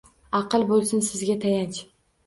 [0.39, 1.83] Аql boʼlsin sizga tayanch